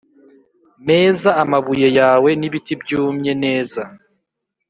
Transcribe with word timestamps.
meza 0.87 1.29
Amabuye 1.43 1.87
yawe 1.99 2.29
n’ibiti 2.39 2.73
byumye 2.81 3.31
neza 3.43 3.81